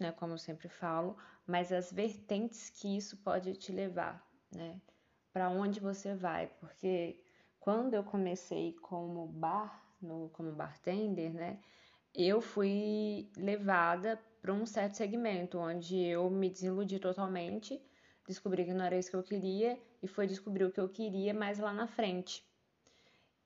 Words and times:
né, 0.00 0.12
como 0.12 0.34
eu 0.34 0.38
sempre 0.38 0.68
falo, 0.68 1.16
mas 1.46 1.72
as 1.72 1.92
vertentes 1.92 2.70
que 2.70 2.96
isso 2.96 3.16
pode 3.18 3.54
te 3.54 3.72
levar, 3.72 4.26
né? 4.54 4.80
Para 5.32 5.48
onde 5.48 5.80
você 5.80 6.14
vai? 6.14 6.46
Porque 6.60 7.20
quando 7.58 7.94
eu 7.94 8.04
comecei 8.04 8.74
como 8.82 9.26
bar, 9.26 9.82
no, 10.00 10.28
como 10.30 10.52
bartender, 10.52 11.32
né, 11.32 11.60
eu 12.14 12.40
fui 12.40 13.30
levada 13.36 14.20
para 14.40 14.52
um 14.52 14.66
certo 14.66 14.96
segmento 14.96 15.58
onde 15.58 15.96
eu 15.96 16.28
me 16.28 16.50
desiludi 16.50 16.98
totalmente, 16.98 17.80
descobri 18.26 18.64
que 18.64 18.74
não 18.74 18.84
era 18.84 18.98
isso 18.98 19.10
que 19.10 19.16
eu 19.16 19.22
queria 19.22 19.80
e 20.02 20.08
foi 20.08 20.26
descobrir 20.26 20.64
o 20.64 20.72
que 20.72 20.80
eu 20.80 20.88
queria 20.88 21.32
mais 21.32 21.58
lá 21.58 21.72
na 21.72 21.86
frente. 21.86 22.44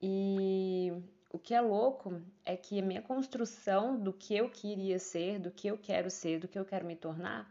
E 0.01 0.93
o 1.37 1.39
que 1.39 1.53
é 1.55 1.61
louco 1.61 2.23
é 2.47 2.57
que 2.57 2.79
a 2.81 2.83
minha 2.83 3.03
construção 3.03 4.01
do 4.01 4.11
que 4.11 4.35
eu 4.35 4.49
queria 4.49 4.99
ser, 4.99 5.39
do 5.39 5.51
que 5.51 5.69
eu 5.69 5.77
quero 5.77 6.09
ser, 6.11 6.41
do 6.41 6.49
que 6.49 6.59
eu 6.59 6.65
quero 6.65 6.87
me 6.87 6.97
tornar, 6.97 7.47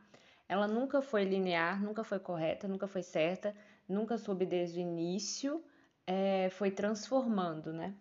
ela 0.50 0.68
nunca 0.68 1.04
foi 1.04 1.24
linear, 1.24 1.80
nunca 1.84 2.04
foi 2.04 2.18
correta, 2.18 2.68
nunca 2.68 2.88
foi 2.88 3.04
certa, 3.04 3.56
nunca 3.88 4.18
soube 4.18 4.44
desde 4.44 4.80
o 4.80 4.82
início, 4.82 5.64
é, 6.08 6.50
foi 6.50 6.72
transformando, 6.72 7.72
né? 7.72 7.94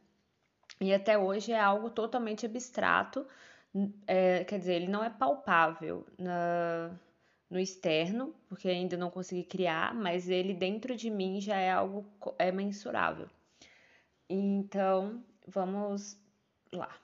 E 0.80 0.93
até 0.95 1.19
hoje 1.19 1.52
é 1.52 1.60
algo 1.60 1.91
totalmente 1.91 2.46
abstrato, 2.46 3.27
é, 4.07 4.43
quer 4.45 4.59
dizer, 4.59 4.74
ele 4.77 4.88
não 4.88 5.05
é 5.05 5.10
palpável 5.10 6.07
na, 6.19 6.98
no 7.51 7.60
externo, 7.60 8.35
porque 8.48 8.69
ainda 8.71 8.96
não 8.96 9.10
consegui 9.10 9.45
criar, 9.45 9.95
mas 9.95 10.30
ele 10.30 10.55
dentro 10.55 10.96
de 10.96 11.10
mim 11.10 11.43
já 11.43 11.57
é 11.57 11.71
algo 11.71 12.07
é 12.38 12.51
mensurável. 12.51 13.29
Então, 14.29 15.23
vamos 15.47 16.19
lá. 16.73 16.95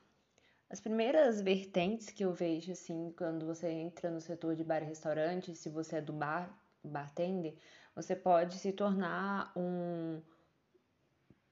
As 0.69 0.81
primeiras 0.81 1.41
vertentes 1.41 2.11
que 2.11 2.25
eu 2.25 2.33
vejo, 2.33 2.73
assim, 2.73 3.13
quando 3.17 3.45
você 3.45 3.69
entra 3.69 4.11
no 4.11 4.21
setor 4.21 4.55
de 4.55 4.63
bar 4.63 4.83
e 4.83 4.87
restaurante, 4.87 5.55
se 5.55 5.69
você 5.69 5.97
é 5.97 6.01
do 6.01 6.13
bar, 6.13 6.49
bartender, 6.83 7.57
você 7.95 8.15
pode 8.15 8.55
se 8.55 8.73
tornar 8.73 9.53
um, 9.57 10.23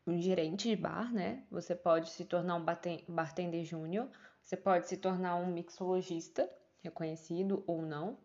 um 0.07 0.21
gerente 0.21 0.69
de 0.69 0.77
bar, 0.77 1.13
né? 1.13 1.45
Você 1.51 1.75
pode 1.75 2.11
se 2.11 2.25
tornar 2.25 2.55
um 2.55 2.65
bartender 3.09 3.65
júnior, 3.65 4.09
você 4.41 4.57
pode 4.57 4.87
se 4.89 4.97
tornar 4.97 5.37
um 5.37 5.53
mixologista, 5.53 6.49
reconhecido 6.81 7.65
ou 7.67 7.83
não. 7.83 8.17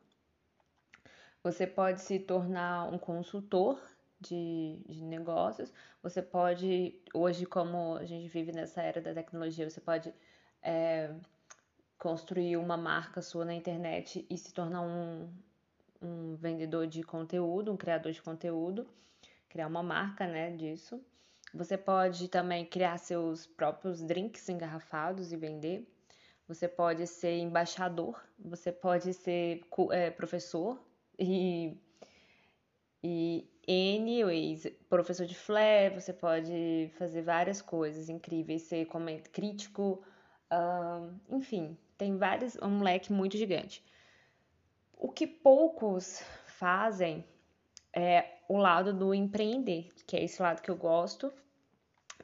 Você 1.44 1.68
pode 1.68 2.02
se 2.02 2.20
tornar 2.20 2.86
um 2.94 2.98
consultor 2.98 3.82
de, 4.24 4.80
de 4.88 5.04
negócios. 5.04 5.72
Você 6.02 6.22
pode, 6.22 7.00
hoje, 7.14 7.46
como 7.46 7.98
a 7.98 8.06
gente 8.06 8.28
vive 8.28 8.52
nessa 8.52 8.82
era 8.82 9.02
da 9.02 9.14
tecnologia, 9.14 9.70
você 9.70 9.82
pode 9.82 10.14
é, 10.62 11.14
construir 11.98 12.58
uma 12.58 12.78
marca 12.78 13.22
sua 13.22 13.46
na 13.46 13.54
internet 13.54 14.26
e 14.30 14.38
se 14.38 14.54
tornar 14.54 14.82
um, 14.82 15.30
um 16.02 16.36
vendedor 16.36 16.88
de 16.88 17.04
conteúdo, 17.04 17.72
um 17.72 17.78
criador 17.78 18.12
de 18.12 18.22
conteúdo, 18.22 18.88
criar 19.50 19.68
uma 19.68 19.84
marca 19.84 20.26
né, 20.28 20.52
disso. 20.52 21.02
Você 21.54 21.78
pode 21.78 22.28
também 22.30 22.66
criar 22.66 22.98
seus 22.98 23.46
próprios 23.46 24.02
drinks 24.02 24.50
engarrafados 24.50 25.32
e 25.32 25.38
vender. 25.38 25.88
Você 26.48 26.68
pode 26.68 27.06
ser 27.08 27.38
embaixador, 27.38 28.22
você 28.38 28.72
pode 28.72 29.14
ser 29.14 29.62
é, 29.92 30.10
professor 30.10 30.78
e, 31.18 31.78
e 33.02 33.48
professor 34.94 35.26
de 35.26 35.34
flare, 35.34 36.00
você 36.00 36.14
pode 36.14 36.92
fazer 37.00 37.24
várias 37.24 37.64
coisas 37.64 38.10
incríveis, 38.10 38.62
ser 38.62 38.88
crítico, 39.32 40.04
uh, 40.52 41.36
enfim, 41.36 41.76
tem 41.98 42.16
vários, 42.16 42.56
um 42.62 42.80
leque 42.84 43.12
muito 43.12 43.36
gigante. 43.36 43.84
O 44.96 45.12
que 45.12 45.26
poucos 45.26 46.24
fazem 46.46 47.26
é 47.92 48.38
o 48.48 48.56
lado 48.56 48.94
do 48.94 49.16
empreender, 49.16 49.90
que 50.06 50.16
é 50.16 50.24
esse 50.24 50.40
lado 50.40 50.62
que 50.62 50.70
eu 50.70 50.76
gosto 50.76 51.34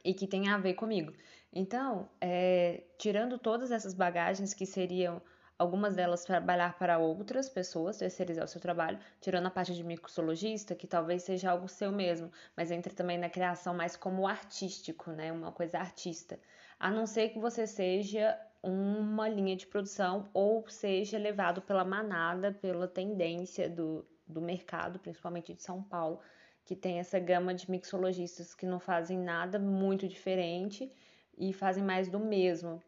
e 0.06 0.14
que 0.14 0.28
tem 0.28 0.50
a 0.50 0.58
ver 0.60 0.76
comigo. 0.76 1.12
Então, 1.52 2.08
é, 2.22 2.84
tirando 3.00 3.40
todas 3.40 3.72
essas 3.72 3.96
bagagens 3.96 4.54
que 4.54 4.68
seriam 4.68 5.20
algumas 5.60 5.94
delas 5.94 6.24
trabalhar 6.24 6.78
para 6.80 6.98
outras 6.98 7.50
pessoas, 7.50 7.98
terceirizar 7.98 8.46
o 8.46 8.48
seu 8.48 8.62
trabalho, 8.62 8.98
tirando 9.20 9.48
a 9.48 9.52
parte 9.52 9.76
de 9.76 9.84
mixologista, 9.84 10.74
que 10.74 10.88
talvez 10.88 11.24
seja 11.24 11.52
algo 11.52 11.68
seu 11.68 11.92
mesmo, 11.92 12.32
mas 12.56 12.72
entra 12.72 12.94
também 12.94 13.18
na 13.18 13.30
criação 13.30 13.74
mais 13.74 13.98
como 13.98 14.26
artístico, 14.26 15.12
né? 15.12 15.34
Uma 15.34 15.52
coisa 15.52 15.78
artista. 15.78 16.40
A 16.80 16.90
não 16.90 17.06
ser 17.06 17.30
que 17.30 17.40
você 17.40 17.68
seja 17.68 18.40
uma 18.64 19.28
linha 19.28 19.56
de 19.56 19.68
produção 19.68 20.30
ou 20.34 20.66
seja 20.70 21.18
levado 21.18 21.62
pela 21.62 21.84
manada, 21.84 22.54
pela 22.54 22.88
tendência 22.88 23.70
do, 23.70 24.08
do 24.26 24.42
mercado, 24.42 24.98
principalmente 24.98 25.54
de 25.54 25.62
São 25.62 25.84
Paulo, 25.84 26.22
que 26.64 26.76
tem 26.76 27.00
essa 27.00 27.20
gama 27.20 27.54
de 27.54 27.70
mixologistas 27.70 28.56
que 28.56 28.66
não 28.66 28.80
fazem 28.80 29.18
nada 29.18 29.60
muito 29.60 30.08
diferente 30.08 30.90
e 31.38 31.52
fazem 31.52 31.84
mais 31.84 32.10
do 32.10 32.20
mesmo 32.20 32.82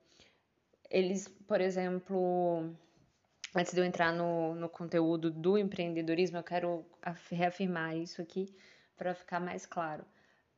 eles, 0.91 1.27
por 1.47 1.61
exemplo, 1.61 2.69
antes 3.55 3.73
de 3.73 3.79
eu 3.79 3.85
entrar 3.85 4.13
no, 4.13 4.53
no 4.53 4.69
conteúdo 4.69 5.31
do 5.31 5.57
empreendedorismo, 5.57 6.37
eu 6.37 6.43
quero 6.43 6.85
reafirmar 7.29 7.95
isso 7.95 8.21
aqui 8.21 8.53
para 8.97 9.15
ficar 9.15 9.39
mais 9.39 9.65
claro. 9.65 10.05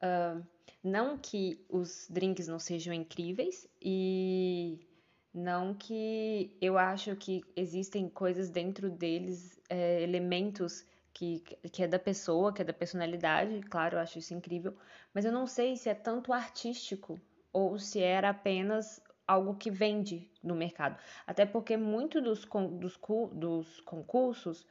Uh, 0.01 0.43
não 0.83 1.17
que 1.17 1.63
os 1.69 2.07
drinks 2.09 2.47
não 2.47 2.59
sejam 2.59 2.93
incríveis 2.93 3.69
e 3.81 4.85
não 5.33 5.73
que 5.73 6.57
eu 6.59 6.77
acho 6.77 7.15
que 7.15 7.41
existem 7.55 8.09
coisas 8.09 8.49
dentro 8.49 8.89
deles, 8.89 9.59
é, 9.69 10.01
elementos 10.01 10.85
que, 11.13 11.39
que 11.39 11.83
é 11.83 11.87
da 11.87 11.99
pessoa, 11.99 12.51
que 12.51 12.61
é 12.61 12.65
da 12.65 12.73
personalidade, 12.73 13.61
claro, 13.61 13.95
eu 13.95 13.99
acho 13.99 14.19
isso 14.19 14.33
incrível, 14.33 14.75
mas 15.13 15.25
eu 15.25 15.31
não 15.31 15.47
sei 15.47 15.77
se 15.77 15.89
é 15.89 15.93
tanto 15.93 16.33
artístico 16.33 17.19
ou 17.51 17.77
se 17.79 18.01
era 18.01 18.29
apenas 18.29 19.01
algo 19.27 19.55
que 19.55 19.71
vende 19.71 20.29
no 20.43 20.55
mercado. 20.55 20.97
Até 21.25 21.45
porque 21.45 21.77
muito 21.77 22.21
dos, 22.21 22.45
dos, 22.79 22.99
dos 23.33 23.81
concursos 23.81 24.65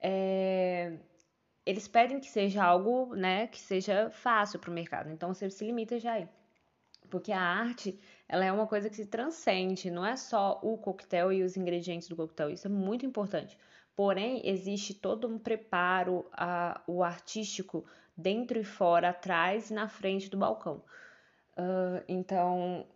é, 0.00 0.98
eles 1.64 1.86
pedem 1.86 2.20
que 2.20 2.28
seja 2.28 2.64
algo 2.64 3.14
né, 3.14 3.46
que 3.46 3.60
seja 3.60 4.10
fácil 4.10 4.58
para 4.58 4.70
o 4.70 4.74
mercado. 4.74 5.10
Então 5.10 5.32
você 5.32 5.48
se 5.48 5.64
limita 5.64 5.98
já 5.98 6.14
aí. 6.14 6.28
Porque 7.08 7.30
a 7.30 7.40
arte 7.40 7.98
ela 8.28 8.44
é 8.44 8.50
uma 8.50 8.66
coisa 8.66 8.88
que 8.88 8.96
se 8.96 9.06
transcende, 9.06 9.90
não 9.90 10.04
é 10.04 10.16
só 10.16 10.58
o 10.62 10.78
coquetel 10.78 11.32
e 11.32 11.42
os 11.42 11.56
ingredientes 11.56 12.08
do 12.08 12.16
coquetel, 12.16 12.50
isso 12.50 12.66
é 12.66 12.70
muito 12.70 13.04
importante. 13.04 13.58
Porém, 13.94 14.40
existe 14.44 14.94
todo 14.94 15.28
um 15.28 15.38
preparo, 15.38 16.24
a, 16.32 16.80
o 16.86 17.02
artístico 17.02 17.84
dentro 18.16 18.58
e 18.58 18.64
fora, 18.64 19.10
atrás 19.10 19.70
e 19.70 19.74
na 19.74 19.86
frente 19.86 20.30
do 20.30 20.38
balcão. 20.38 20.82
Uh, 21.58 22.02
então, 22.08 22.86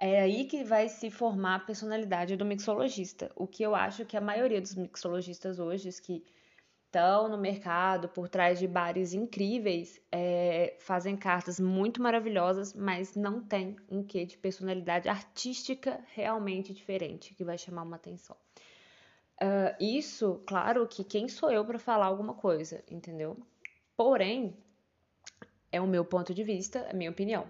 é 0.00 0.18
aí 0.18 0.46
que 0.46 0.64
vai 0.64 0.88
se 0.88 1.10
formar 1.10 1.56
a 1.56 1.60
personalidade 1.60 2.34
do 2.34 2.44
mixologista. 2.44 3.30
O 3.36 3.46
que 3.46 3.62
eu 3.62 3.74
acho 3.74 4.06
que 4.06 4.16
a 4.16 4.20
maioria 4.20 4.60
dos 4.60 4.74
mixologistas 4.74 5.58
hoje 5.58 5.90
que 6.00 6.24
estão 6.86 7.28
no 7.28 7.36
mercado 7.36 8.08
por 8.08 8.28
trás 8.28 8.58
de 8.58 8.66
bares 8.66 9.12
incríveis 9.12 10.00
é, 10.10 10.74
fazem 10.80 11.16
cartas 11.16 11.60
muito 11.60 12.02
maravilhosas, 12.02 12.72
mas 12.74 13.14
não 13.14 13.42
tem 13.42 13.76
um 13.88 14.02
quê 14.02 14.24
de 14.24 14.38
personalidade 14.38 15.08
artística 15.08 16.00
realmente 16.14 16.72
diferente 16.72 17.34
que 17.34 17.44
vai 17.44 17.58
chamar 17.58 17.82
uma 17.82 17.96
atenção. 17.96 18.36
Uh, 19.42 19.72
isso, 19.78 20.42
claro 20.46 20.86
que 20.88 21.04
quem 21.04 21.28
sou 21.28 21.50
eu 21.50 21.64
para 21.64 21.78
falar 21.78 22.06
alguma 22.06 22.34
coisa, 22.34 22.82
entendeu? 22.90 23.36
Porém, 23.96 24.56
é 25.70 25.80
o 25.80 25.86
meu 25.86 26.04
ponto 26.04 26.34
de 26.34 26.42
vista, 26.42 26.86
a 26.90 26.94
minha 26.94 27.10
opinião. 27.10 27.46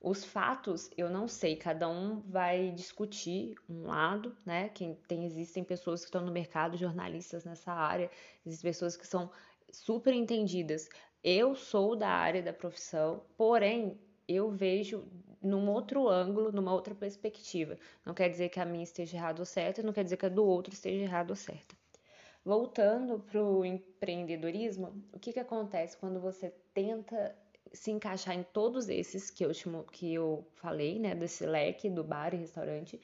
Os 0.00 0.24
fatos, 0.24 0.90
eu 0.96 1.10
não 1.10 1.28
sei, 1.28 1.56
cada 1.56 1.86
um 1.86 2.20
vai 2.20 2.70
discutir 2.70 3.54
um 3.68 3.82
lado, 3.82 4.34
né? 4.46 4.70
Quem 4.70 4.94
tem, 5.06 5.26
existem 5.26 5.62
pessoas 5.62 6.00
que 6.00 6.06
estão 6.06 6.24
no 6.24 6.32
mercado, 6.32 6.78
jornalistas 6.78 7.44
nessa 7.44 7.70
área, 7.70 8.10
existem 8.46 8.70
pessoas 8.70 8.96
que 8.96 9.06
são 9.06 9.30
super 9.70 10.14
entendidas. 10.14 10.88
Eu 11.22 11.54
sou 11.54 11.94
da 11.94 12.08
área 12.08 12.42
da 12.42 12.52
profissão, 12.52 13.22
porém 13.36 14.00
eu 14.26 14.50
vejo 14.50 15.06
num 15.42 15.68
outro 15.68 16.08
ângulo, 16.08 16.50
numa 16.50 16.72
outra 16.72 16.94
perspectiva. 16.94 17.78
Não 18.04 18.14
quer 18.14 18.30
dizer 18.30 18.48
que 18.48 18.58
a 18.58 18.64
minha 18.64 18.84
esteja 18.84 19.18
errada 19.18 19.42
ou 19.42 19.46
certa, 19.46 19.82
não 19.82 19.92
quer 19.92 20.04
dizer 20.04 20.16
que 20.16 20.26
a 20.26 20.30
do 20.30 20.46
outro 20.46 20.72
esteja 20.72 21.04
errada 21.04 21.32
ou 21.32 21.36
certa. 21.36 21.76
Voltando 22.42 23.18
para 23.18 23.42
o 23.42 23.66
empreendedorismo, 23.66 25.04
o 25.12 25.18
que, 25.18 25.32
que 25.32 25.40
acontece 25.40 25.94
quando 25.96 26.18
você 26.18 26.54
tenta 26.72 27.36
se 27.72 27.90
encaixar 27.90 28.34
em 28.34 28.42
todos 28.42 28.88
esses 28.88 29.30
que 29.30 29.44
eu, 29.44 29.52
que 29.92 30.12
eu 30.12 30.46
falei, 30.56 30.98
né, 30.98 31.14
desse 31.14 31.46
leque 31.46 31.88
do 31.88 32.02
bar 32.02 32.34
e 32.34 32.38
restaurante, 32.38 33.00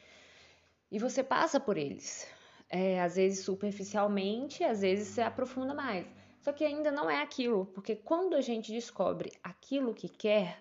e 0.90 0.98
você 0.98 1.22
passa 1.22 1.58
por 1.58 1.76
eles. 1.76 2.26
É, 2.68 3.00
às 3.00 3.16
vezes 3.16 3.44
superficialmente, 3.44 4.64
às 4.64 4.80
vezes 4.80 5.08
você 5.08 5.22
aprofunda 5.22 5.72
mais. 5.74 6.06
Só 6.40 6.52
que 6.52 6.64
ainda 6.64 6.90
não 6.92 7.10
é 7.10 7.22
aquilo, 7.22 7.66
porque 7.66 7.96
quando 7.96 8.34
a 8.34 8.40
gente 8.40 8.72
descobre 8.72 9.32
aquilo 9.42 9.94
que 9.94 10.08
quer, 10.08 10.60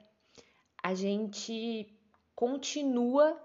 a 0.83 0.93
gente 0.93 1.87
continua 2.35 3.39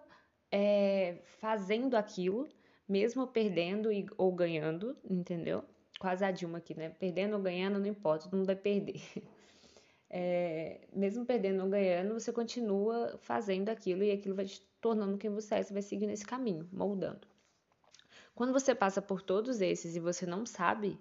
é, 0.50 1.18
fazendo 1.38 1.96
aquilo, 1.96 2.48
mesmo 2.88 3.26
perdendo 3.26 3.92
e, 3.92 4.06
ou 4.18 4.32
ganhando, 4.32 4.96
entendeu? 5.08 5.64
Quase 5.98 6.24
a 6.24 6.30
Dilma 6.30 6.58
aqui, 6.58 6.74
né? 6.74 6.88
Perdendo 6.90 7.36
ou 7.36 7.42
ganhando, 7.42 7.78
não 7.78 7.86
importa, 7.86 8.24
todo 8.24 8.36
mundo 8.36 8.46
vai 8.46 8.56
perder. 8.56 9.00
É, 10.12 10.80
mesmo 10.92 11.24
perdendo 11.24 11.62
ou 11.62 11.70
ganhando, 11.70 12.14
você 12.14 12.32
continua 12.32 13.16
fazendo 13.22 13.68
aquilo 13.68 14.02
e 14.02 14.10
aquilo 14.10 14.34
vai 14.34 14.44
te 14.44 14.60
tornando 14.80 15.16
quem 15.16 15.30
você 15.30 15.54
é, 15.54 15.62
você 15.62 15.72
vai 15.72 15.82
seguir 15.82 16.06
nesse 16.06 16.26
caminho, 16.26 16.68
moldando. 16.72 17.28
Quando 18.34 18.52
você 18.52 18.74
passa 18.74 19.00
por 19.00 19.22
todos 19.22 19.60
esses 19.60 19.94
e 19.94 20.00
você 20.00 20.26
não 20.26 20.44
sabe 20.44 20.98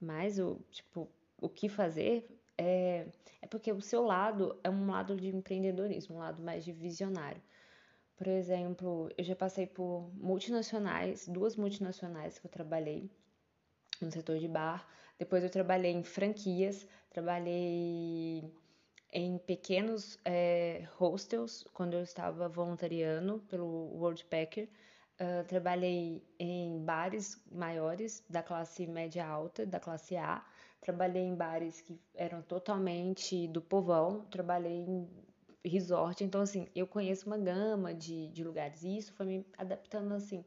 mais 0.00 0.38
o, 0.38 0.60
tipo, 0.70 1.10
o 1.40 1.48
que 1.48 1.68
fazer, 1.68 2.26
é, 2.56 3.06
é 3.42 3.46
porque 3.46 3.70
o 3.72 3.80
seu 3.80 4.02
lado 4.02 4.58
é 4.64 4.70
um 4.70 4.86
lado 4.86 5.16
de 5.16 5.28
empreendedorismo, 5.28 6.16
um 6.16 6.20
lado 6.20 6.42
mais 6.42 6.64
de 6.64 6.72
visionário. 6.72 7.42
Por 8.16 8.26
exemplo, 8.26 9.10
eu 9.16 9.24
já 9.24 9.36
passei 9.36 9.66
por 9.66 10.10
multinacionais, 10.14 11.28
duas 11.28 11.54
multinacionais 11.54 12.38
que 12.38 12.46
eu 12.46 12.50
trabalhei 12.50 13.10
no 14.04 14.10
setor 14.10 14.38
de 14.38 14.48
bar. 14.48 14.86
Depois 15.18 15.42
eu 15.42 15.50
trabalhei 15.50 15.92
em 15.92 16.02
franquias, 16.02 16.86
trabalhei 17.10 18.44
em 19.12 19.38
pequenos 19.38 20.18
é, 20.24 20.86
hostels 20.96 21.66
quando 21.72 21.94
eu 21.94 22.02
estava 22.02 22.48
voluntariando 22.48 23.40
pelo 23.48 23.66
Worldpacker. 23.96 24.68
Uh, 25.20 25.44
trabalhei 25.48 26.22
em 26.38 26.84
bares 26.84 27.42
maiores 27.50 28.24
da 28.30 28.40
classe 28.40 28.86
média 28.86 29.26
alta, 29.26 29.66
da 29.66 29.80
classe 29.80 30.16
A. 30.16 30.44
Trabalhei 30.80 31.24
em 31.24 31.34
bares 31.34 31.80
que 31.80 32.00
eram 32.14 32.40
totalmente 32.40 33.48
do 33.48 33.60
povão. 33.60 34.24
Trabalhei 34.30 34.78
em 34.78 35.08
resort. 35.64 36.22
Então, 36.22 36.40
assim, 36.40 36.68
eu 36.72 36.86
conheço 36.86 37.26
uma 37.26 37.36
gama 37.36 37.92
de, 37.92 38.28
de 38.28 38.44
lugares. 38.44 38.84
E 38.84 38.96
isso 38.96 39.12
foi 39.14 39.26
me 39.26 39.46
adaptando 39.56 40.14
assim. 40.14 40.44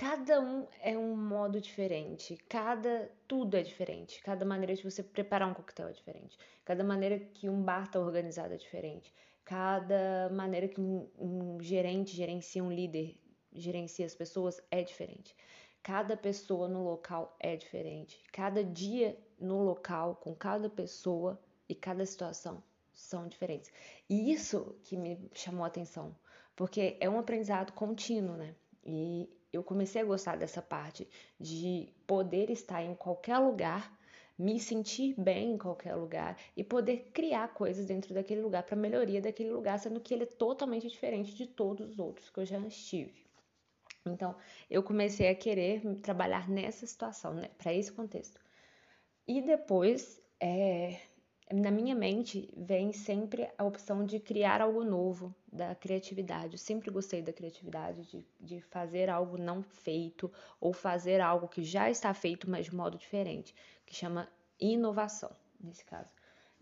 Cada 0.00 0.40
um 0.40 0.66
é 0.80 0.96
um 0.96 1.14
modo 1.14 1.60
diferente, 1.60 2.34
cada 2.48 3.10
tudo 3.28 3.54
é 3.54 3.62
diferente, 3.62 4.22
cada 4.22 4.46
maneira 4.46 4.74
de 4.74 4.82
você 4.82 5.02
preparar 5.02 5.46
um 5.46 5.52
coquetel 5.52 5.88
é 5.88 5.92
diferente, 5.92 6.38
cada 6.64 6.82
maneira 6.82 7.18
que 7.18 7.50
um 7.50 7.62
bar 7.62 7.84
está 7.84 8.00
organizado 8.00 8.54
é 8.54 8.56
diferente, 8.56 9.12
cada 9.44 10.30
maneira 10.32 10.68
que 10.68 10.80
um, 10.80 11.06
um 11.18 11.60
gerente 11.60 12.16
gerencia 12.16 12.64
um 12.64 12.72
líder, 12.72 13.14
gerencia 13.52 14.06
as 14.06 14.14
pessoas 14.14 14.58
é 14.70 14.82
diferente. 14.82 15.36
Cada 15.82 16.16
pessoa 16.16 16.66
no 16.66 16.82
local 16.82 17.36
é 17.38 17.54
diferente. 17.54 18.24
Cada 18.32 18.64
dia 18.64 19.18
no 19.38 19.62
local, 19.62 20.14
com 20.14 20.34
cada 20.34 20.70
pessoa 20.70 21.38
e 21.68 21.74
cada 21.74 22.06
situação 22.06 22.62
são 22.90 23.28
diferentes. 23.28 23.70
E 24.08 24.32
isso 24.32 24.74
que 24.82 24.96
me 24.96 25.28
chamou 25.34 25.62
a 25.62 25.68
atenção, 25.68 26.16
porque 26.56 26.96
é 27.00 27.10
um 27.10 27.18
aprendizado 27.18 27.74
contínuo, 27.74 28.38
né? 28.38 28.54
E 28.82 29.28
eu 29.52 29.62
comecei 29.62 30.00
a 30.02 30.04
gostar 30.04 30.36
dessa 30.36 30.62
parte 30.62 31.08
de 31.38 31.88
poder 32.06 32.50
estar 32.50 32.82
em 32.82 32.94
qualquer 32.94 33.38
lugar, 33.38 33.92
me 34.38 34.58
sentir 34.58 35.14
bem 35.18 35.52
em 35.52 35.58
qualquer 35.58 35.94
lugar 35.94 36.38
e 36.56 36.64
poder 36.64 37.10
criar 37.12 37.48
coisas 37.48 37.86
dentro 37.86 38.14
daquele 38.14 38.40
lugar 38.40 38.62
para 38.62 38.76
melhoria 38.76 39.20
daquele 39.20 39.50
lugar, 39.50 39.78
sendo 39.78 40.00
que 40.00 40.14
ele 40.14 40.22
é 40.22 40.26
totalmente 40.26 40.88
diferente 40.88 41.34
de 41.34 41.46
todos 41.46 41.90
os 41.90 41.98
outros 41.98 42.30
que 42.30 42.40
eu 42.40 42.46
já 42.46 42.58
estive. 42.60 43.26
Então, 44.06 44.34
eu 44.70 44.82
comecei 44.82 45.28
a 45.28 45.34
querer 45.34 45.82
trabalhar 45.96 46.48
nessa 46.48 46.86
situação, 46.86 47.34
né, 47.34 47.50
para 47.58 47.74
esse 47.74 47.92
contexto. 47.92 48.40
E 49.28 49.42
depois, 49.42 50.20
é, 50.40 50.98
na 51.52 51.70
minha 51.70 51.94
mente 51.94 52.48
vem 52.56 52.92
sempre 52.92 53.50
a 53.58 53.64
opção 53.64 54.04
de 54.04 54.20
criar 54.20 54.60
algo 54.60 54.84
novo, 54.84 55.34
da 55.52 55.74
criatividade. 55.74 56.54
Eu 56.54 56.58
sempre 56.58 56.90
gostei 56.90 57.22
da 57.22 57.32
criatividade, 57.32 58.02
de, 58.06 58.24
de 58.38 58.60
fazer 58.60 59.10
algo 59.10 59.36
não 59.36 59.62
feito 59.62 60.30
ou 60.60 60.72
fazer 60.72 61.20
algo 61.20 61.48
que 61.48 61.62
já 61.62 61.90
está 61.90 62.14
feito, 62.14 62.48
mas 62.48 62.66
de 62.66 62.74
modo 62.74 62.96
diferente, 62.96 63.54
que 63.84 63.94
chama 63.94 64.28
inovação, 64.60 65.34
nesse 65.60 65.84
caso. 65.84 66.08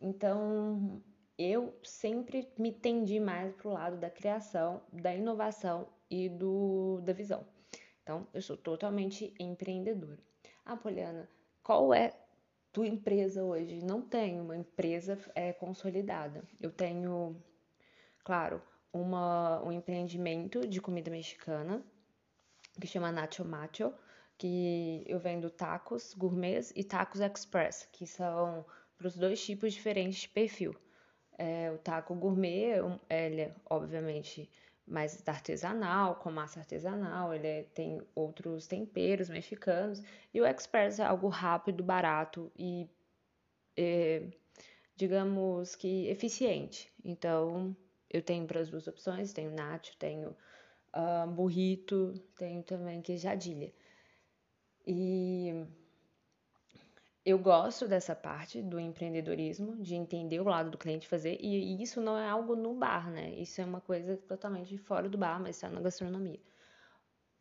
Então, 0.01 1.03
eu 1.37 1.75
sempre 1.83 2.51
me 2.59 2.73
tendi 2.73 3.21
mais 3.21 3.55
para 3.55 3.69
o 3.69 3.73
lado 3.73 3.97
da 3.99 4.09
criação, 4.09 4.81
da 4.93 5.15
inovação 5.15 5.87
e 6.11 6.29
do, 6.29 7.01
da 7.03 7.13
visão. 7.13 7.45
Então, 8.03 8.27
eu 8.33 8.41
sou 8.41 8.57
totalmente 8.57 9.35
empreendedora. 9.39 10.19
Ah, 10.65 10.77
Poliana, 10.77 11.29
qual 11.63 11.93
é 11.93 12.15
tua 12.79 12.87
empresa 12.87 13.43
hoje? 13.43 13.81
Não 13.83 14.01
tenho 14.01 14.45
uma 14.45 14.57
empresa 14.57 15.19
é, 15.35 15.53
consolidada. 15.53 16.45
Eu 16.61 16.71
tenho, 16.71 17.35
claro, 18.23 18.63
uma, 18.93 19.61
um 19.65 19.73
empreendimento 19.73 20.65
de 20.65 20.81
comida 20.81 21.11
mexicana 21.11 21.83
que 22.81 22.87
chama 22.87 23.11
Nacho 23.11 23.45
Macho, 23.45 23.93
que 24.39 25.03
eu 25.09 25.19
vendo 25.19 25.51
tacos 25.51 26.15
gourmets 26.15 26.73
e 26.77 26.85
tacos 26.85 27.21
express, 27.21 27.89
que 27.91 28.07
são 28.07 28.65
para 28.97 29.09
os 29.09 29.17
dois 29.17 29.45
tipos 29.45 29.73
diferentes 29.73 30.21
de 30.21 30.29
perfil. 30.29 30.73
É, 31.37 31.73
o 31.73 31.79
taco 31.79 32.15
gourmet, 32.15 32.77
ele 33.11 33.41
é 33.41 33.55
obviamente 33.69 34.49
mais 34.89 35.23
artesanal, 35.27 36.17
com 36.17 36.31
massa 36.31 36.61
artesanal, 36.61 37.35
ele 37.35 37.47
é, 37.47 37.63
tem 37.75 38.03
outros 38.15 38.67
temperos 38.67 39.29
mexicanos, 39.29 40.03
e 40.33 40.41
o 40.41 40.47
express 40.47 40.99
é 40.99 41.05
algo 41.05 41.29
rápido, 41.29 41.85
barato 41.85 42.51
e, 42.59 42.89
é, 43.77 44.23
digamos 44.97 45.77
que 45.77 46.09
eficiente. 46.09 46.93
Então, 47.05 47.77
eu 48.11 48.23
tenho 48.23 48.47
para 48.47 48.61
as 48.61 48.71
duas 48.71 48.87
opções, 48.89 49.33
tenho 49.33 49.51
nacho, 49.51 49.97
tenho 49.99 50.37
uh, 50.95 51.31
burrito, 51.31 52.15
tenho 52.37 52.63
também 52.63 53.03
queijadilha. 53.03 53.73
E 54.87 55.67
eu 57.29 57.39
gosto 57.39 57.87
dessa 57.87 58.17
parte 58.17 58.63
do 58.63 58.81
empreendedorismo, 58.81 59.77
de 59.77 59.95
entender 59.95 60.41
o 60.41 60.45
lado 60.45 60.71
do 60.71 60.79
cliente 60.79 61.07
fazer, 61.07 61.37
e 61.39 61.83
isso 61.83 62.01
não 62.01 62.17
é 62.17 62.27
algo 62.27 62.57
no 62.57 62.73
bar, 62.73 63.11
né? 63.11 63.35
Isso 63.35 63.61
é 63.61 63.67
uma 63.67 63.83
coisa 63.83 64.17
totalmente 64.17 64.79
fora 64.79 65.11
do 65.11 65.19
bar, 65.19 65.39
mas 65.39 65.57
está 65.57 65.69
na 65.69 65.79
gastronomia. 65.83 66.41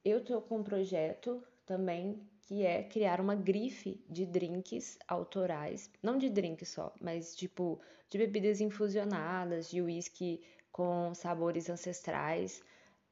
Eu 0.03 0.17
estou 0.17 0.41
com 0.41 0.57
um 0.57 0.63
projeto 0.63 1.41
também 1.65 2.19
que 2.41 2.65
é 2.65 2.83
criar 2.83 3.21
uma 3.21 3.33
grife 3.33 4.03
de 4.09 4.25
drinks 4.25 4.99
autorais, 5.07 5.89
não 6.03 6.17
de 6.17 6.29
drink 6.29 6.65
só, 6.65 6.93
mas 6.99 7.33
tipo 7.33 7.79
de 8.09 8.17
bebidas 8.17 8.59
infusionadas, 8.59 9.69
de 9.69 9.81
whisky 9.81 10.41
com 10.69 11.13
sabores 11.13 11.69
ancestrais, 11.69 12.61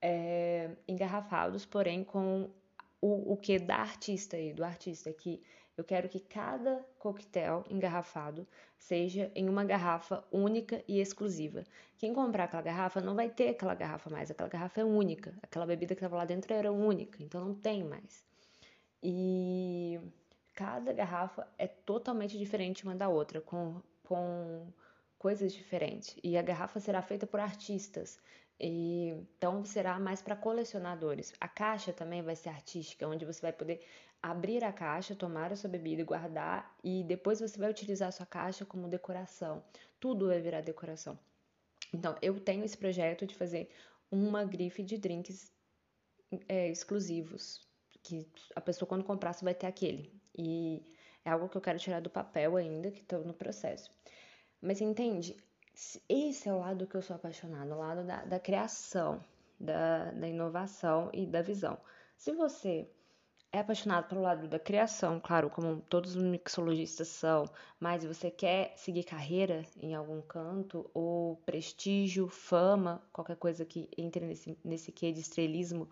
é, 0.01 0.75
engarrafados, 0.89 1.65
porém 1.65 2.03
com 2.03 2.49
o, 2.99 3.31
o 3.31 3.37
que 3.37 3.59
da 3.59 3.77
artista 3.77 4.35
aí, 4.35 4.51
do 4.51 4.63
artista 4.63 5.13
que 5.13 5.41
eu 5.77 5.83
quero 5.83 6.07
que 6.07 6.19
cada 6.19 6.85
coquetel 6.97 7.65
engarrafado 7.69 8.47
seja 8.77 9.31
em 9.35 9.49
uma 9.49 9.65
garrafa 9.65 10.23
única 10.31 10.83
e 10.87 10.99
exclusiva. 10.99 11.63
Quem 11.97 12.13
comprar 12.13 12.45
aquela 12.45 12.61
garrafa 12.61 13.01
não 13.01 13.15
vai 13.15 13.29
ter 13.29 13.49
aquela 13.49 13.75
garrafa 13.75 14.09
mais, 14.09 14.31
aquela 14.31 14.49
garrafa 14.49 14.81
é 14.81 14.85
única. 14.85 15.33
Aquela 15.43 15.65
bebida 15.65 15.93
que 15.93 15.99
estava 15.99 16.17
lá 16.17 16.25
dentro 16.25 16.53
era 16.53 16.71
única, 16.71 17.21
então 17.21 17.43
não 17.43 17.53
tem 17.53 17.83
mais. 17.83 18.23
E 19.03 19.99
cada 20.53 20.93
garrafa 20.93 21.47
é 21.57 21.67
totalmente 21.67 22.37
diferente 22.37 22.85
uma 22.85 22.95
da 22.95 23.09
outra, 23.09 23.41
com, 23.41 23.81
com 24.03 24.67
coisas 25.19 25.53
diferentes. 25.53 26.15
E 26.23 26.37
a 26.37 26.41
garrafa 26.41 26.79
será 26.79 27.01
feita 27.01 27.27
por 27.27 27.39
artistas. 27.39 28.19
E, 28.59 29.09
então 29.37 29.65
será 29.65 29.99
mais 29.99 30.21
para 30.21 30.35
colecionadores. 30.35 31.33
A 31.39 31.47
caixa 31.47 31.91
também 31.91 32.21
vai 32.21 32.35
ser 32.35 32.49
artística, 32.49 33.07
onde 33.07 33.25
você 33.25 33.41
vai 33.41 33.51
poder 33.51 33.85
abrir 34.21 34.63
a 34.63 34.71
caixa, 34.73 35.15
tomar 35.15 35.51
a 35.51 35.55
sua 35.55 35.69
bebida 35.69 36.01
e 36.01 36.05
guardar, 36.05 36.75
e 36.83 37.03
depois 37.03 37.39
você 37.39 37.57
vai 37.57 37.69
utilizar 37.69 38.09
a 38.09 38.11
sua 38.11 38.25
caixa 38.25 38.65
como 38.65 38.87
decoração. 38.87 39.63
Tudo 39.99 40.27
vai 40.27 40.41
virar 40.41 40.61
decoração. 40.61 41.17
Então, 41.93 42.17
eu 42.21 42.39
tenho 42.39 42.65
esse 42.65 42.77
projeto 42.77 43.25
de 43.25 43.35
fazer 43.35 43.69
uma 44.11 44.43
grife 44.43 44.83
de 44.83 44.97
drinks 44.97 45.51
é, 46.47 46.69
exclusivos, 46.69 47.65
que 48.03 48.27
a 48.55 48.61
pessoa 48.61 48.87
quando 48.87 49.03
comprar 49.03 49.33
vai 49.41 49.53
ter 49.53 49.67
aquele. 49.67 50.11
E 50.37 50.83
é 51.23 51.31
algo 51.31 51.49
que 51.49 51.57
eu 51.57 51.61
quero 51.61 51.79
tirar 51.79 52.01
do 52.01 52.09
papel 52.09 52.55
ainda, 52.57 52.91
que 52.91 53.01
estou 53.01 53.23
no 53.23 53.33
processo. 53.33 53.91
Mas 54.61 54.81
entende? 54.81 55.35
Esse 56.07 56.49
é 56.49 56.53
o 56.53 56.59
lado 56.59 56.87
que 56.87 56.95
eu 56.95 57.01
sou 57.01 57.15
apaixonada, 57.15 57.75
o 57.75 57.79
lado 57.79 58.03
da, 58.03 58.23
da 58.25 58.39
criação, 58.39 59.23
da, 59.59 60.11
da 60.11 60.27
inovação 60.27 61.09
e 61.13 61.25
da 61.25 61.41
visão. 61.41 61.77
Se 62.17 62.31
você 62.31 62.89
é 63.55 63.59
apaixonado 63.59 64.09
pelo 64.09 64.21
lado 64.21 64.49
da 64.49 64.59
criação, 64.59 65.17
claro, 65.17 65.49
como 65.49 65.81
todos 65.89 66.13
os 66.13 66.21
mixologistas 66.21 67.07
são, 67.07 67.45
mas 67.79 68.03
você 68.03 68.29
quer 68.29 68.73
seguir 68.75 69.05
carreira 69.05 69.63
em 69.81 69.95
algum 69.95 70.21
canto, 70.21 70.89
ou 70.93 71.37
prestígio, 71.45 72.27
fama, 72.27 73.01
qualquer 73.13 73.37
coisa 73.37 73.63
que 73.63 73.87
entre 73.97 74.25
nesse, 74.25 74.57
nesse 74.61 74.91
quê 74.91 75.09
de 75.13 75.21
estrelismo, 75.21 75.87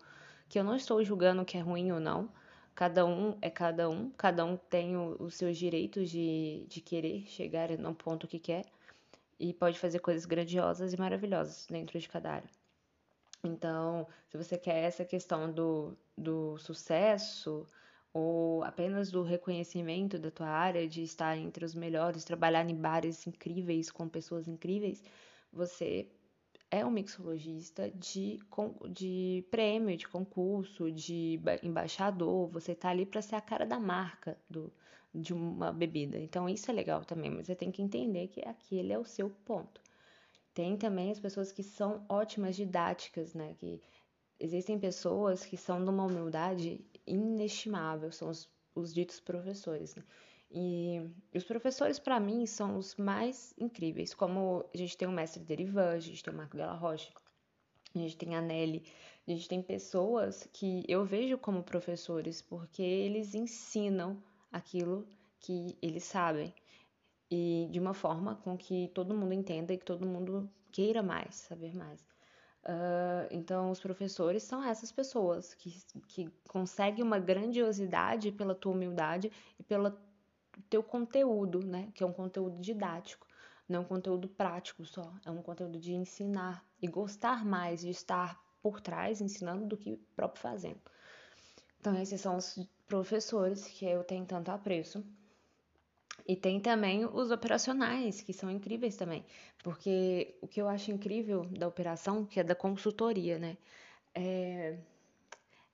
que 0.46 0.58
eu 0.58 0.64
não 0.64 0.76
estou 0.76 1.02
julgando 1.02 1.42
que 1.42 1.56
é 1.56 1.60
ruim 1.60 1.90
ou 1.90 1.98
não, 1.98 2.28
cada 2.74 3.06
um 3.06 3.38
é 3.40 3.48
cada 3.48 3.88
um, 3.88 4.10
cada 4.10 4.44
um 4.44 4.58
tem 4.58 4.94
o, 4.94 5.16
os 5.18 5.34
seus 5.34 5.56
direitos 5.56 6.10
de, 6.10 6.66
de 6.68 6.82
querer 6.82 7.24
chegar 7.28 7.70
no 7.78 7.94
ponto 7.94 8.28
que 8.28 8.38
quer, 8.38 8.66
e 9.40 9.54
pode 9.54 9.78
fazer 9.78 10.00
coisas 10.00 10.26
grandiosas 10.26 10.92
e 10.92 10.98
maravilhosas 10.98 11.66
dentro 11.70 11.98
de 11.98 12.08
cada 12.10 12.30
área. 12.30 12.63
Então, 13.46 14.06
se 14.28 14.36
você 14.36 14.56
quer 14.58 14.84
essa 14.84 15.04
questão 15.04 15.52
do, 15.52 15.96
do 16.16 16.56
sucesso 16.58 17.66
ou 18.12 18.62
apenas 18.64 19.10
do 19.10 19.22
reconhecimento 19.22 20.18
da 20.18 20.30
tua 20.30 20.48
área, 20.48 20.88
de 20.88 21.02
estar 21.02 21.36
entre 21.36 21.64
os 21.64 21.74
melhores, 21.74 22.24
trabalhar 22.24 22.68
em 22.68 22.74
bares 22.74 23.26
incríveis 23.26 23.90
com 23.90 24.08
pessoas 24.08 24.48
incríveis, 24.48 25.02
você 25.52 26.08
é 26.70 26.84
um 26.84 26.90
mixologista 26.90 27.90
de, 27.90 28.40
de 28.90 29.44
prêmio, 29.50 29.96
de 29.96 30.08
concurso, 30.08 30.90
de 30.90 31.40
embaixador, 31.62 32.48
você 32.48 32.72
está 32.72 32.90
ali 32.90 33.06
para 33.06 33.22
ser 33.22 33.36
a 33.36 33.40
cara 33.40 33.66
da 33.66 33.78
marca 33.78 34.38
do, 34.48 34.72
de 35.14 35.32
uma 35.32 35.72
bebida. 35.72 36.18
Então 36.18 36.48
isso 36.48 36.70
é 36.70 36.74
legal 36.74 37.04
também, 37.04 37.30
mas 37.30 37.46
você 37.46 37.54
tem 37.54 37.70
que 37.70 37.82
entender 37.82 38.28
que 38.28 38.40
aquele 38.40 38.92
é 38.92 38.98
o 38.98 39.04
seu 39.04 39.30
ponto. 39.44 39.83
Tem 40.54 40.76
também 40.76 41.10
as 41.10 41.18
pessoas 41.18 41.50
que 41.50 41.62
são 41.62 42.04
ótimas 42.08 42.54
didáticas, 42.54 43.34
né? 43.34 43.54
Que 43.58 43.82
existem 44.38 44.78
pessoas 44.78 45.44
que 45.44 45.56
são 45.56 45.82
de 45.82 45.90
uma 45.90 46.04
humildade 46.04 46.80
inestimável, 47.06 48.12
são 48.12 48.30
os, 48.30 48.48
os 48.74 48.94
ditos 48.94 49.20
professores. 49.20 49.96
Né? 49.96 50.04
E 50.50 51.10
os 51.34 51.44
professores, 51.44 51.98
para 51.98 52.20
mim, 52.20 52.46
são 52.46 52.78
os 52.78 52.94
mais 52.94 53.52
incríveis. 53.58 54.14
Como 54.14 54.64
a 54.72 54.76
gente 54.76 54.96
tem 54.96 55.08
o 55.08 55.12
mestre 55.12 55.42
Derivan, 55.42 55.90
a 55.90 55.98
gente 55.98 56.22
tem 56.22 56.32
o 56.32 56.36
Marco 56.36 56.56
Della 56.56 56.74
Rocha, 56.74 57.12
a 57.94 57.98
gente 57.98 58.16
tem 58.16 58.36
a 58.36 58.40
Nelly, 58.40 58.84
a 59.26 59.30
gente 59.32 59.48
tem 59.48 59.60
pessoas 59.60 60.48
que 60.52 60.84
eu 60.86 61.04
vejo 61.04 61.36
como 61.38 61.62
professores 61.62 62.40
porque 62.40 62.82
eles 62.82 63.34
ensinam 63.34 64.22
aquilo 64.52 65.06
que 65.40 65.76
eles 65.82 66.04
sabem 66.04 66.54
e 67.30 67.68
de 67.70 67.80
uma 67.80 67.94
forma 67.94 68.36
com 68.36 68.56
que 68.56 68.88
todo 68.94 69.14
mundo 69.14 69.32
entenda 69.32 69.72
e 69.72 69.78
que 69.78 69.84
todo 69.84 70.06
mundo 70.06 70.48
queira 70.70 71.02
mais, 71.02 71.34
saber 71.36 71.74
mais. 71.74 72.00
Uh, 72.64 73.28
então, 73.30 73.70
os 73.70 73.78
professores 73.78 74.42
são 74.42 74.64
essas 74.64 74.90
pessoas 74.90 75.52
que, 75.54 75.76
que 76.08 76.30
conseguem 76.48 77.04
uma 77.04 77.18
grandiosidade 77.18 78.32
pela 78.32 78.54
tua 78.54 78.72
humildade 78.72 79.30
e 79.58 79.62
pela 79.62 79.94
teu 80.70 80.82
conteúdo, 80.82 81.64
né? 81.64 81.90
Que 81.94 82.02
é 82.02 82.06
um 82.06 82.12
conteúdo 82.12 82.58
didático, 82.60 83.26
não 83.68 83.80
é 83.80 83.82
um 83.82 83.86
conteúdo 83.86 84.28
prático 84.28 84.84
só, 84.86 85.12
é 85.26 85.30
um 85.30 85.42
conteúdo 85.42 85.78
de 85.78 85.92
ensinar 85.92 86.64
e 86.80 86.86
gostar 86.86 87.44
mais 87.44 87.80
de 87.80 87.90
estar 87.90 88.42
por 88.62 88.80
trás 88.80 89.20
ensinando 89.20 89.66
do 89.66 89.76
que 89.76 89.96
próprio 90.16 90.40
fazendo. 90.40 90.80
Então, 91.78 92.00
esses 92.00 92.18
são 92.18 92.36
os 92.36 92.58
professores 92.86 93.66
que 93.66 93.84
eu 93.84 94.02
tenho 94.04 94.24
tanto 94.24 94.50
apreço. 94.50 95.04
E 96.26 96.34
tem 96.36 96.58
também 96.60 97.04
os 97.04 97.30
operacionais, 97.30 98.22
que 98.22 98.32
são 98.32 98.50
incríveis 98.50 98.96
também, 98.96 99.24
porque 99.62 100.34
o 100.40 100.48
que 100.48 100.60
eu 100.60 100.68
acho 100.68 100.90
incrível 100.90 101.44
da 101.46 101.68
operação, 101.68 102.24
que 102.24 102.40
é 102.40 102.44
da 102.44 102.54
consultoria, 102.54 103.38
né? 103.38 103.56
É, 104.14 104.78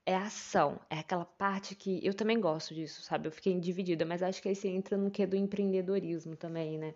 é 0.04 0.16
a 0.16 0.24
ação, 0.24 0.80
é 0.90 0.98
aquela 0.98 1.24
parte 1.24 1.74
que 1.76 2.04
eu 2.04 2.14
também 2.14 2.40
gosto 2.40 2.74
disso, 2.74 3.02
sabe? 3.02 3.28
Eu 3.28 3.32
fiquei 3.32 3.58
dividida, 3.60 4.04
mas 4.04 4.22
acho 4.22 4.42
que 4.42 4.48
aí 4.48 4.56
você 4.56 4.68
entra 4.68 4.96
no 4.96 5.10
que 5.10 5.22
é 5.22 5.26
do 5.26 5.36
empreendedorismo 5.36 6.36
também, 6.36 6.78
né? 6.78 6.94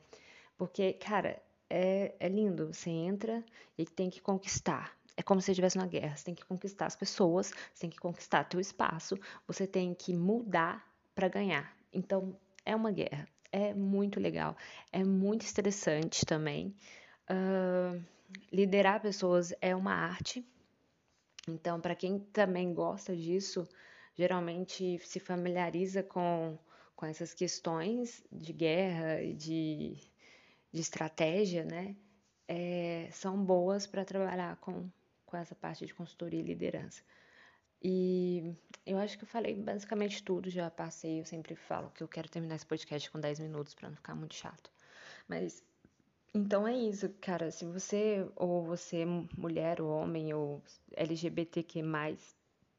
Porque, 0.56 0.94
cara, 0.94 1.40
é, 1.68 2.14
é 2.20 2.28
lindo. 2.28 2.73
Você 2.73 2.90
entra 2.90 3.44
e 3.76 3.84
tem 3.84 4.11
que 4.11 4.20
conquistar. 4.20 4.96
É 5.16 5.23
como 5.23 5.40
se 5.40 5.46
você 5.46 5.52
estivesse 5.52 5.78
na 5.78 5.87
guerra. 5.87 6.16
Você 6.16 6.25
tem 6.25 6.34
que 6.34 6.44
conquistar 6.44 6.87
as 6.87 6.96
pessoas, 6.96 7.52
você 7.73 7.80
tem 7.82 7.90
que 7.90 7.99
conquistar 7.99 8.44
teu 8.44 8.61
espaço, 8.61 9.18
você 9.46 9.66
tem 9.66 9.94
que 9.94 10.14
mudar 10.14 10.87
para 11.14 11.28
ganhar. 11.28 11.76
Então, 11.92 12.37
é 12.64 12.75
uma 12.75 12.90
guerra. 12.90 13.28
É 13.56 13.73
muito 13.73 14.18
legal. 14.18 14.56
É 14.90 15.04
muito 15.04 15.42
estressante 15.42 16.26
também. 16.26 16.75
Uh, 17.30 18.02
liderar 18.50 19.00
pessoas 19.00 19.54
é 19.61 19.76
uma 19.76 19.92
arte, 19.92 20.44
então, 21.49 21.80
para 21.80 21.94
quem 21.94 22.18
também 22.18 22.75
gosta 22.75 23.14
disso, 23.14 23.68
geralmente 24.16 24.99
se 25.06 25.20
familiariza 25.20 26.02
com, 26.02 26.58
com 26.96 27.06
essas 27.06 27.32
questões 27.32 28.25
de 28.32 28.52
guerra 28.52 29.23
e 29.23 29.34
de, 29.34 29.96
de 30.73 30.80
estratégia, 30.80 31.64
né? 31.64 31.94
É, 32.49 33.08
são 33.12 33.40
boas 33.40 33.87
para 33.87 34.04
trabalhar 34.04 34.56
com, 34.56 34.90
com 35.25 35.37
essa 35.37 35.54
parte 35.54 35.87
de 35.87 35.94
consultoria 35.94 36.40
e 36.40 36.42
liderança. 36.42 37.04
E 37.84 38.56
eu 38.86 38.96
acho 38.98 39.18
que 39.18 39.24
eu 39.24 39.28
falei 39.28 39.54
basicamente 39.54 40.22
tudo, 40.22 40.48
já 40.48 40.70
passei, 40.70 41.20
eu 41.20 41.24
sempre 41.26 41.54
falo 41.54 41.90
que 41.90 42.02
eu 42.02 42.08
quero 42.08 42.30
terminar 42.30 42.56
esse 42.56 42.64
podcast 42.64 43.10
com 43.10 43.20
10 43.20 43.40
minutos 43.40 43.74
para 43.74 43.90
não 43.90 43.96
ficar 43.96 44.14
muito 44.14 44.34
chato. 44.34 44.70
Mas 45.28 45.62
então 46.32 46.66
é 46.66 46.74
isso, 46.74 47.08
cara. 47.20 47.50
Se 47.50 47.64
você, 47.66 48.26
ou 48.36 48.64
você, 48.64 49.04
mulher, 49.36 49.80
ou 49.80 49.90
homem, 49.90 50.32
ou 50.34 50.62
LGBTQ, 50.96 51.82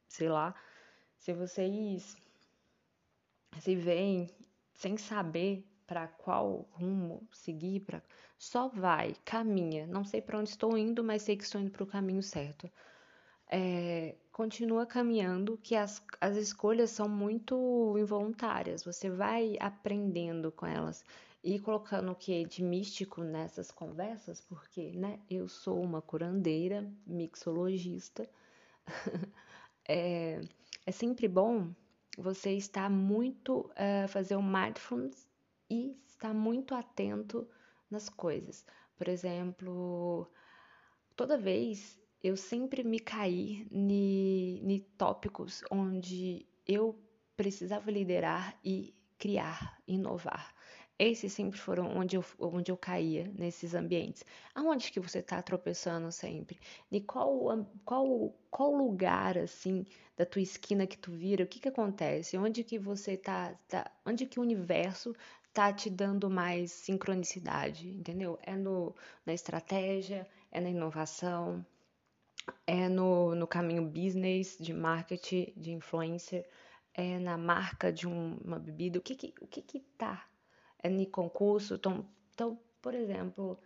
sei 0.09 0.27
lá, 0.29 0.55
se 1.19 1.33
vocês 1.33 2.17
se 3.59 3.75
veem 3.75 4.29
sem 4.73 4.97
saber 4.97 5.65
para 5.87 6.07
qual 6.07 6.67
rumo 6.71 7.27
seguir, 7.31 7.81
pra... 7.81 8.01
só 8.37 8.67
vai, 8.67 9.15
caminha. 9.23 9.87
Não 9.87 10.03
sei 10.03 10.21
para 10.21 10.39
onde 10.39 10.49
estou 10.49 10.77
indo, 10.77 11.03
mas 11.03 11.21
sei 11.21 11.37
que 11.37 11.43
estou 11.43 11.61
indo 11.61 11.71
para 11.71 11.83
o 11.83 11.87
caminho 11.87 12.23
certo. 12.23 12.69
É, 13.47 14.15
continua 14.35 14.85
caminhando, 14.85 15.57
que 15.63 15.77
as, 15.77 16.03
as 16.19 16.35
escolhas 16.35 16.89
são 16.89 17.07
muito 17.07 17.95
involuntárias. 17.97 18.83
Você 18.83 19.09
vai 19.09 19.55
aprendendo 19.61 20.51
com 20.51 20.65
elas 20.65 21.05
e 21.41 21.57
colocando 21.57 22.11
o 22.11 22.15
que 22.15 22.43
de 22.43 22.61
místico 22.61 23.23
nessas 23.23 23.71
conversas, 23.71 24.41
porque, 24.41 24.91
né, 24.91 25.21
eu 25.29 25.47
sou 25.47 25.81
uma 25.81 26.01
curandeira, 26.01 26.85
mixologista. 27.07 28.29
é, 29.87 30.41
é 30.85 30.91
sempre 30.91 31.29
bom 31.29 31.73
você 32.17 32.51
estar 32.57 32.89
muito, 32.89 33.71
uh, 33.71 34.05
fazer 34.09 34.35
o 34.35 34.43
mindfulness 34.43 35.25
e 35.69 35.97
estar 36.09 36.33
muito 36.33 36.75
atento 36.75 37.47
nas 37.89 38.09
coisas. 38.09 38.65
Por 38.97 39.07
exemplo, 39.07 40.27
toda 41.15 41.37
vez 41.37 41.97
eu 42.25 42.35
sempre 42.35 42.83
me 42.83 42.99
caí 42.99 43.67
em 43.71 44.79
tópicos 44.97 45.63
onde 45.69 46.43
eu 46.67 46.99
precisava 47.37 47.91
liderar 47.91 48.57
e 48.63 48.95
criar, 49.15 49.77
inovar. 49.87 50.51
Esses 50.97 51.33
sempre 51.33 51.59
foram 51.59 51.95
onde 51.95 52.15
eu, 52.15 52.25
onde 52.39 52.71
eu 52.71 52.77
caía 52.77 53.31
nesses 53.37 53.75
ambientes. 53.75 54.25
Aonde 54.55 54.91
que 54.91 54.99
você 54.99 55.19
está 55.19 55.39
tropeçando 55.39 56.11
sempre? 56.11 56.59
De 56.89 56.99
qual, 57.01 57.67
qual, 57.83 58.33
qual 58.49 58.73
lugar, 58.73 59.37
assim, 59.37 59.85
da 60.17 60.25
tua 60.25 60.41
esquina 60.41 60.87
que 60.87 60.97
tu 60.97 61.11
vira? 61.11 61.43
O 61.43 61.47
que 61.47 61.59
que 61.59 61.69
acontece? 61.69 62.37
Onde 62.37 62.63
que 62.63 62.79
você 62.79 63.15
tá, 63.15 63.53
tá 63.67 63.91
onde 64.03 64.25
que 64.25 64.39
o 64.39 64.41
universo 64.41 65.13
tá 65.53 65.71
te 65.71 65.91
dando 65.91 66.27
mais 66.27 66.71
sincronicidade, 66.71 67.87
entendeu? 67.87 68.39
É 68.41 68.55
no, 68.55 68.95
na 69.23 69.33
estratégia, 69.33 70.27
é 70.51 70.59
na 70.59 70.69
inovação, 70.69 71.63
é 72.67 72.87
no, 72.89 73.35
no 73.35 73.47
caminho 73.47 73.85
business, 73.85 74.57
de 74.59 74.73
marketing, 74.73 75.53
de 75.55 75.71
influencer, 75.71 76.47
é 76.93 77.19
na 77.19 77.37
marca 77.37 77.91
de 77.91 78.07
um, 78.07 78.37
uma 78.43 78.59
bebida. 78.59 78.99
O 78.99 79.01
que 79.01 79.15
que, 79.15 79.33
o 79.41 79.47
que 79.47 79.61
que 79.61 79.79
tá 79.97 80.25
em 80.83 81.05
concurso. 81.05 81.75
Então, 81.75 82.05
então, 82.33 82.59
por 82.81 82.93
exemplo, 82.93 83.59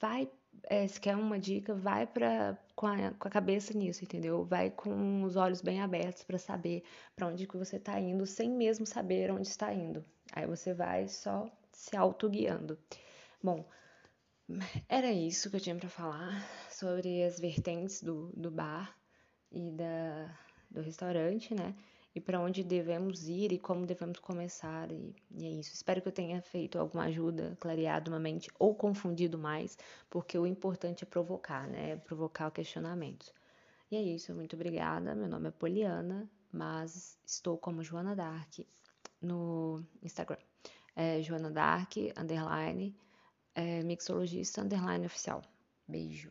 vai, 0.00 0.30
é, 0.64 0.86
se 0.86 1.00
quer 1.00 1.16
uma 1.16 1.38
dica, 1.38 1.74
vai 1.74 2.06
pra, 2.06 2.58
com, 2.74 2.86
a, 2.86 3.10
com 3.12 3.28
a 3.28 3.30
cabeça 3.30 3.76
nisso, 3.76 4.04
entendeu? 4.04 4.44
Vai 4.44 4.70
com 4.70 5.22
os 5.22 5.36
olhos 5.36 5.60
bem 5.62 5.80
abertos 5.80 6.22
para 6.22 6.38
saber 6.38 6.84
para 7.16 7.28
onde 7.28 7.46
que 7.46 7.56
você 7.56 7.76
está 7.76 7.98
indo, 7.98 8.26
sem 8.26 8.50
mesmo 8.50 8.86
saber 8.86 9.30
onde 9.30 9.48
está 9.48 9.72
indo. 9.72 10.04
Aí 10.32 10.46
você 10.46 10.74
vai 10.74 11.08
só 11.08 11.50
se 11.72 11.96
auto-guiando. 11.96 12.78
Bom, 13.42 13.64
era 14.88 15.10
isso 15.10 15.50
que 15.50 15.56
eu 15.56 15.60
tinha 15.60 15.76
para 15.76 15.88
falar 15.88 16.44
sobre 16.74 17.22
as 17.24 17.38
vertentes 17.38 18.02
do, 18.02 18.30
do 18.36 18.50
bar 18.50 18.96
e 19.50 19.70
da, 19.70 20.36
do 20.70 20.80
restaurante, 20.80 21.54
né? 21.54 21.74
e 22.14 22.20
para 22.20 22.40
onde 22.40 22.62
devemos 22.62 23.28
ir 23.28 23.52
e 23.52 23.58
como 23.58 23.84
devemos 23.84 24.18
começar. 24.20 24.90
E, 24.92 25.14
e, 25.32 25.46
é 25.46 25.50
isso. 25.50 25.74
Espero 25.74 26.00
que 26.00 26.08
eu 26.08 26.12
tenha 26.12 26.40
feito 26.40 26.78
alguma 26.78 27.04
ajuda, 27.04 27.56
clareado 27.58 28.10
uma 28.10 28.20
mente 28.20 28.50
ou 28.58 28.74
confundido 28.74 29.36
mais, 29.36 29.76
porque 30.08 30.38
o 30.38 30.46
importante 30.46 31.02
é 31.02 31.06
provocar, 31.06 31.66
né? 31.66 31.96
Provocar 31.96 32.50
questionamentos. 32.52 33.32
E 33.90 33.96
é 33.96 34.02
isso. 34.02 34.32
Muito 34.32 34.54
obrigada. 34.54 35.14
Meu 35.14 35.28
nome 35.28 35.48
é 35.48 35.50
Poliana, 35.50 36.30
mas 36.52 37.18
estou 37.26 37.58
como 37.58 37.82
Joana 37.82 38.14
Dark 38.14 38.60
no 39.20 39.84
Instagram. 40.02 40.38
É 40.94 41.20
Joana 41.20 41.50
Dark, 41.50 41.96
underline, 42.16 42.96
é, 43.54 43.82
mixologista, 43.82 44.62
underline 44.62 45.04
oficial. 45.04 45.42
Beijo. 45.88 46.30